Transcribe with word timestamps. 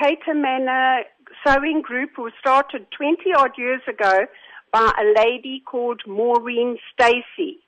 Cato 0.00 0.32
Manor 0.32 1.02
sewing 1.46 1.82
group 1.82 2.16
was 2.16 2.32
started 2.40 2.86
20 2.96 3.34
odd 3.36 3.50
years 3.58 3.82
ago 3.86 4.26
by 4.72 4.90
a 4.98 5.22
lady 5.22 5.62
called 5.66 6.00
Maureen 6.06 6.78
Stacy. 6.92 7.58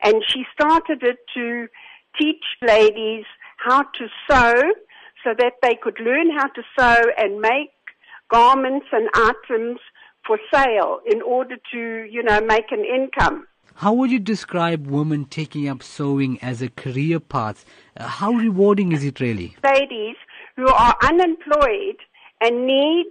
And 0.00 0.22
she 0.28 0.44
started 0.52 1.02
it 1.02 1.18
to 1.34 1.66
teach 2.20 2.44
ladies 2.62 3.24
how 3.56 3.82
to 3.82 4.06
sew 4.30 4.62
so 5.24 5.34
that 5.36 5.54
they 5.62 5.74
could 5.74 5.98
learn 5.98 6.30
how 6.30 6.46
to 6.48 6.62
sew 6.78 7.02
and 7.18 7.40
make 7.40 7.72
garments 8.30 8.86
and 8.92 9.08
items 9.14 9.80
for 10.24 10.38
sale 10.52 11.00
in 11.06 11.22
order 11.22 11.56
to, 11.72 12.06
you 12.08 12.22
know, 12.22 12.40
make 12.40 12.70
an 12.70 12.84
income. 12.84 13.48
How 13.76 13.92
would 13.94 14.12
you 14.12 14.20
describe 14.20 14.86
women 14.86 15.24
taking 15.24 15.68
up 15.68 15.82
sewing 15.82 16.38
as 16.40 16.62
a 16.62 16.68
career 16.68 17.18
path? 17.18 17.64
Uh, 17.96 18.06
how 18.06 18.32
rewarding 18.32 18.92
is 18.92 19.02
it 19.02 19.18
really? 19.18 19.56
Ladies 19.64 20.14
who 20.56 20.68
are 20.68 20.96
unemployed 21.02 21.96
and 22.40 22.66
need 22.66 23.10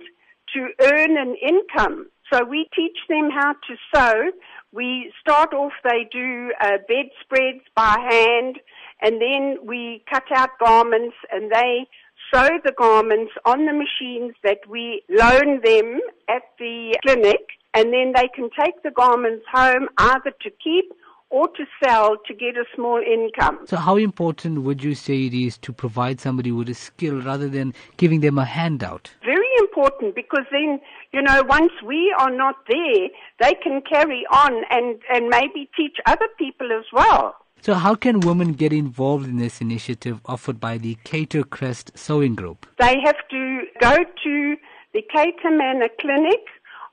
to 0.54 0.68
earn 0.82 1.18
an 1.18 1.36
income. 1.42 2.08
So 2.32 2.44
we 2.44 2.68
teach 2.76 2.98
them 3.10 3.30
how 3.32 3.54
to 3.54 3.76
sew. 3.94 4.32
We 4.72 5.12
start 5.20 5.54
off, 5.54 5.74
they 5.84 6.08
do 6.12 6.52
uh, 6.62 6.78
bedspreads 6.88 7.64
by 7.76 7.96
hand, 8.10 8.60
and 9.02 9.22
then 9.22 9.58
we 9.66 10.04
cut 10.12 10.24
out 10.36 10.50
garments 10.64 11.16
and 11.32 11.52
they 11.52 11.88
sew 12.34 12.50
the 12.64 12.72
garments 12.72 13.34
on 13.46 13.66
the 13.66 13.74
machines 13.74 14.34
that 14.44 14.60
we 14.68 15.04
loan 15.10 15.62
them 15.64 16.00
at 16.30 16.44
the 16.58 16.96
clinic 17.04 17.42
and 17.74 17.92
then 17.92 18.14
they 18.16 18.30
can 18.34 18.50
take 18.58 18.82
the 18.84 18.92
garments 18.92 19.46
home 19.52 19.90
either 19.98 20.32
to 20.42 20.50
keep 20.64 20.94
or 21.34 21.48
to 21.48 21.66
sell 21.84 22.16
to 22.28 22.34
get 22.34 22.56
a 22.56 22.64
small 22.76 23.02
income. 23.02 23.58
So, 23.66 23.78
how 23.78 23.98
important 23.98 24.62
would 24.62 24.84
you 24.84 24.94
say 24.94 25.26
it 25.26 25.34
is 25.34 25.58
to 25.58 25.74
provide 25.74 26.22
somebody 26.22 26.52
with 26.52 26.70
a 26.70 26.76
skill 26.76 27.22
rather 27.22 27.50
than 27.50 27.74
giving 27.98 28.20
them 28.22 28.38
a 28.38 28.46
handout? 28.46 29.10
Very 29.26 29.52
important 29.60 30.14
because 30.14 30.46
then, 30.52 30.80
you 31.12 31.24
know, 31.24 31.44
once 31.50 31.72
we 31.84 32.16
are 32.20 32.30
not 32.30 32.56
there, 32.70 33.08
they 33.40 33.56
can 33.64 33.82
carry 33.82 34.24
on 34.32 34.64
and, 34.70 35.00
and 35.12 35.28
maybe 35.28 35.68
teach 35.76 35.98
other 36.06 36.28
people 36.38 36.68
as 36.72 36.86
well. 36.94 37.36
So, 37.62 37.74
how 37.74 37.96
can 37.96 38.20
women 38.20 38.54
get 38.54 38.72
involved 38.72 39.28
in 39.28 39.38
this 39.38 39.60
initiative 39.60 40.22
offered 40.26 40.60
by 40.60 40.78
the 40.78 40.96
Cato 41.04 41.44
Crest 41.44 41.98
Sewing 41.98 42.36
Group? 42.36 42.68
They 42.78 42.98
have 43.04 43.18
to 43.32 43.62
go 43.82 43.96
to 43.96 44.56
the 44.94 45.02
Cato 45.12 45.50
Manor 45.50 45.90
Clinic 46.00 46.42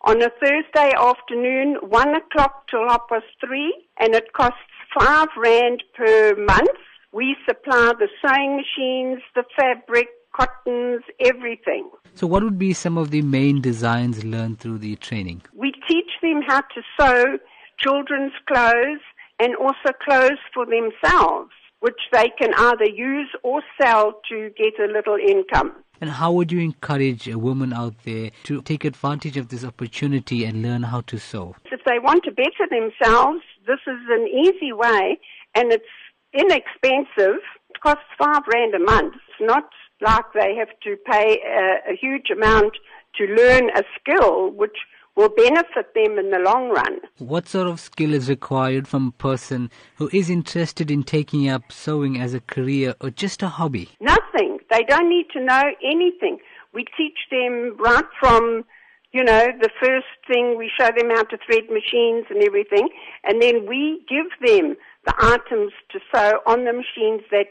on 0.02 0.22
a 0.22 0.30
Thursday 0.30 0.92
afternoon, 0.96 1.76
one 1.82 2.14
o'clock 2.14 2.68
till 2.68 2.88
half 2.88 3.02
past 3.08 3.26
three, 3.44 3.74
and 3.98 4.14
it 4.14 4.32
costs 4.32 4.58
five 4.98 5.28
rand 5.36 5.82
per 5.94 6.34
month. 6.36 6.70
We 7.12 7.36
supply 7.46 7.92
the 7.98 8.08
sewing 8.22 8.56
machines, 8.56 9.22
the 9.34 9.44
fabric, 9.56 10.08
cottons, 10.32 11.02
everything. 11.20 11.90
So, 12.14 12.26
what 12.26 12.42
would 12.42 12.58
be 12.58 12.72
some 12.72 12.96
of 12.96 13.10
the 13.10 13.22
main 13.22 13.60
designs 13.60 14.24
learned 14.24 14.60
through 14.60 14.78
the 14.78 14.96
training? 14.96 15.42
We 15.54 15.72
teach 15.88 16.10
them 16.22 16.42
how 16.46 16.60
to 16.60 16.82
sew 16.98 17.38
children's 17.78 18.32
clothes 18.46 19.00
and 19.38 19.56
also 19.56 19.92
clothes 20.04 20.38
for 20.54 20.66
themselves, 20.66 21.50
which 21.80 22.00
they 22.12 22.30
can 22.38 22.52
either 22.56 22.84
use 22.84 23.28
or 23.42 23.62
sell 23.80 24.20
to 24.28 24.50
get 24.56 24.78
a 24.78 24.92
little 24.92 25.16
income. 25.16 25.72
And 26.00 26.10
how 26.10 26.32
would 26.32 26.50
you 26.50 26.60
encourage 26.60 27.28
a 27.28 27.38
woman 27.38 27.72
out 27.72 27.94
there 28.04 28.30
to 28.44 28.62
take 28.62 28.84
advantage 28.84 29.36
of 29.36 29.48
this 29.48 29.64
opportunity 29.64 30.44
and 30.44 30.62
learn 30.62 30.84
how 30.84 31.02
to 31.02 31.18
sew? 31.18 31.56
If 31.70 31.80
they 31.84 31.98
want 31.98 32.24
to 32.24 32.30
better 32.30 32.66
themselves, 32.70 33.40
this 33.66 33.80
is 33.86 34.00
an 34.08 34.26
easy 34.28 34.72
way 34.72 35.18
and 35.54 35.72
it's 35.72 35.84
inexpensive. 36.32 37.40
It 37.70 37.80
costs 37.82 38.04
five 38.18 38.42
rand 38.52 38.74
a 38.74 38.78
month. 38.78 39.14
It's 39.14 39.40
not 39.40 39.68
like 40.00 40.24
they 40.32 40.54
have 40.56 40.70
to 40.84 40.96
pay 41.10 41.38
a, 41.46 41.92
a 41.92 41.96
huge 41.96 42.30
amount 42.30 42.72
to 43.16 43.24
learn 43.24 43.70
a 43.70 43.82
skill 43.98 44.50
which 44.50 44.76
will 45.16 45.28
benefit 45.28 45.94
them 45.94 46.18
in 46.18 46.30
the 46.30 46.38
long 46.38 46.70
run. 46.70 47.00
What 47.18 47.48
sort 47.48 47.68
of 47.68 47.80
skill 47.80 48.14
is 48.14 48.28
required 48.28 48.88
from 48.88 49.08
a 49.08 49.22
person 49.22 49.70
who 49.96 50.08
is 50.12 50.30
interested 50.30 50.90
in 50.90 51.02
taking 51.02 51.48
up 51.48 51.72
sewing 51.72 52.20
as 52.20 52.34
a 52.34 52.40
career 52.40 52.94
or 53.00 53.10
just 53.10 53.42
a 53.42 53.48
hobby? 53.48 53.90
Nothing. 54.00 54.58
They 54.70 54.84
don't 54.84 55.08
need 55.08 55.26
to 55.32 55.44
know 55.44 55.62
anything. 55.84 56.38
We 56.72 56.84
teach 56.96 57.18
them 57.30 57.76
right 57.78 58.04
from, 58.20 58.64
you 59.12 59.24
know, 59.24 59.46
the 59.60 59.70
first 59.82 60.06
thing 60.28 60.56
we 60.56 60.70
show 60.78 60.90
them 60.96 61.10
how 61.10 61.24
to 61.24 61.38
thread 61.44 61.64
machines 61.68 62.26
and 62.30 62.42
everything, 62.44 62.88
and 63.24 63.42
then 63.42 63.66
we 63.66 64.04
give 64.08 64.26
them 64.46 64.76
the 65.04 65.14
items 65.18 65.72
to 65.90 65.98
sew 66.14 66.40
on 66.46 66.64
the 66.64 66.72
machines 66.72 67.22
that 67.30 67.48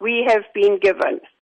we 0.00 0.24
have 0.26 0.42
been 0.54 0.78
given. 0.78 1.20